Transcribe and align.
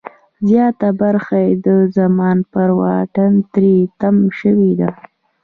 زیاته 0.47 0.89
برخه 1.01 1.37
یې 1.45 1.53
د 1.65 1.67
زمان 1.97 2.37
پر 2.53 2.69
واټ 2.79 3.15
تری 3.53 3.75
تم 3.99 4.15
شوې 4.39 4.71
ده. 4.79 4.89